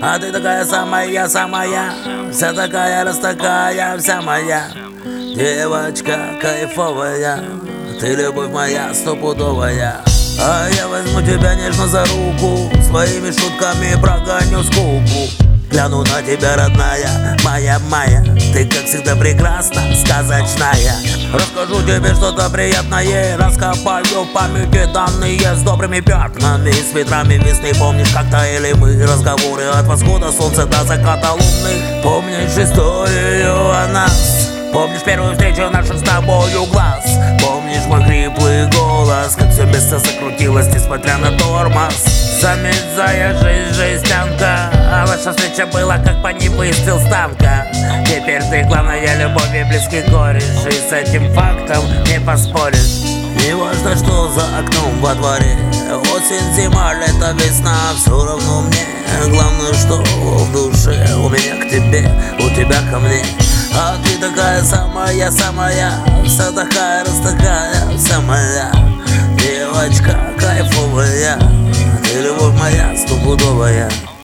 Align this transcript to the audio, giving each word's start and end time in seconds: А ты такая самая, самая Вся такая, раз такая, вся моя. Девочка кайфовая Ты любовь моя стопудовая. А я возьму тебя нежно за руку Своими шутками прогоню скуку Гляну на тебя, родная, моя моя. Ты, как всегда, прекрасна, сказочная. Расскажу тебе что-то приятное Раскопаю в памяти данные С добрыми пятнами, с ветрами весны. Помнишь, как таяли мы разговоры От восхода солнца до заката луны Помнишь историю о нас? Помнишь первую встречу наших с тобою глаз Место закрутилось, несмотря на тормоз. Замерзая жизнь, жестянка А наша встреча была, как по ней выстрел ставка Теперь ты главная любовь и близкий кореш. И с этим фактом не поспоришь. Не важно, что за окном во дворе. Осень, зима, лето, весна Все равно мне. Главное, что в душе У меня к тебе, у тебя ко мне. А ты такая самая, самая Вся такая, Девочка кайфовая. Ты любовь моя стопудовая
А 0.00 0.18
ты 0.18 0.30
такая 0.30 0.64
самая, 0.64 1.28
самая 1.28 1.92
Вся 2.32 2.52
такая, 2.52 3.04
раз 3.04 3.18
такая, 3.18 3.98
вся 3.98 4.22
моя. 4.22 4.68
Девочка 5.04 6.18
кайфовая 6.40 7.42
Ты 8.00 8.14
любовь 8.14 8.50
моя 8.50 8.94
стопудовая. 8.94 10.02
А 10.40 10.68
я 10.70 10.86
возьму 10.86 11.20
тебя 11.20 11.54
нежно 11.56 11.88
за 11.88 12.04
руку 12.04 12.70
Своими 12.82 13.30
шутками 13.32 14.00
прогоню 14.00 14.62
скуку 14.62 15.47
Гляну 15.70 15.98
на 15.98 16.22
тебя, 16.22 16.56
родная, 16.56 17.36
моя 17.44 17.78
моя. 17.90 18.22
Ты, 18.52 18.64
как 18.66 18.86
всегда, 18.86 19.14
прекрасна, 19.14 19.82
сказочная. 19.94 20.96
Расскажу 21.32 21.82
тебе 21.82 22.14
что-то 22.14 22.48
приятное 22.48 23.36
Раскопаю 23.36 24.24
в 24.24 24.32
памяти 24.32 24.90
данные 24.92 25.54
С 25.54 25.60
добрыми 25.60 26.00
пятнами, 26.00 26.70
с 26.70 26.94
ветрами 26.94 27.34
весны. 27.34 27.72
Помнишь, 27.78 28.10
как 28.14 28.30
таяли 28.30 28.72
мы 28.72 29.02
разговоры 29.04 29.64
От 29.64 29.86
восхода 29.86 30.32
солнца 30.32 30.64
до 30.64 30.84
заката 30.84 31.32
луны 31.32 32.02
Помнишь 32.02 32.56
историю 32.56 33.70
о 33.70 33.86
нас? 33.92 34.50
Помнишь 34.72 35.02
первую 35.02 35.32
встречу 35.32 35.68
наших 35.70 35.98
с 35.98 36.02
тобою 36.02 36.64
глаз 36.66 37.04
Место 39.90 40.06
закрутилось, 40.06 40.66
несмотря 40.66 41.16
на 41.16 41.30
тормоз. 41.38 41.94
Замерзая 42.42 43.32
жизнь, 43.38 43.74
жестянка 43.74 44.70
А 44.74 45.06
наша 45.06 45.32
встреча 45.32 45.66
была, 45.66 45.96
как 45.96 46.22
по 46.22 46.28
ней 46.28 46.50
выстрел 46.50 47.00
ставка 47.00 47.66
Теперь 48.04 48.42
ты 48.50 48.64
главная 48.64 49.16
любовь 49.16 49.54
и 49.54 49.64
близкий 49.64 50.02
кореш. 50.02 50.44
И 50.66 50.72
с 50.72 50.92
этим 50.92 51.32
фактом 51.32 51.82
не 52.04 52.20
поспоришь. 52.20 53.00
Не 53.42 53.54
важно, 53.54 53.96
что 53.96 54.28
за 54.28 54.44
окном 54.58 55.00
во 55.00 55.14
дворе. 55.14 55.56
Осень, 56.14 56.54
зима, 56.54 56.92
лето, 56.92 57.34
весна 57.42 57.74
Все 57.96 58.10
равно 58.10 58.60
мне. 58.60 59.30
Главное, 59.30 59.72
что 59.72 59.96
в 59.96 60.52
душе 60.52 61.08
У 61.16 61.30
меня 61.30 61.64
к 61.64 61.70
тебе, 61.70 62.06
у 62.40 62.54
тебя 62.54 62.78
ко 62.90 62.98
мне. 62.98 63.24
А 63.74 63.96
ты 64.04 64.18
такая 64.18 64.62
самая, 64.64 65.30
самая 65.30 65.92
Вся 66.26 66.52
такая, 66.52 66.87
Девочка 69.88 70.20
кайфовая. 70.38 71.38
Ты 72.04 72.20
любовь 72.20 72.54
моя 72.60 72.94
стопудовая 72.94 73.88